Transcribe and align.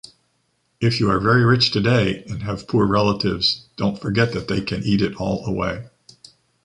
If 0.79 0.99
you 0.99 1.11
are 1.11 1.19
very 1.19 1.45
rich 1.45 1.69
today, 1.69 2.23
and 2.27 2.41
have 2.41 2.67
poor 2.67 2.87
relatives, 2.87 3.67
don’t 3.77 4.01
forget 4.01 4.31
that 4.31 4.47
they 4.47 4.59
can 4.61 4.81
eat 4.81 4.99
it 4.99 5.15
all 5.21 5.45
away. 5.45 5.89